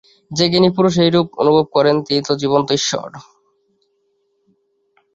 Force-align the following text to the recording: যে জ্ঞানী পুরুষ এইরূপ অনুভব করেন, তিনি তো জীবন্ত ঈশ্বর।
যে 0.31 0.45
জ্ঞানী 0.49 0.69
পুরুষ 0.75 0.95
এইরূপ 0.99 1.27
অনুভব 1.41 1.65
করেন, 1.73 1.95
তিনি 2.05 2.21
তো 2.27 2.33
জীবন্ত 2.41 2.67
ঈশ্বর। 2.79 3.09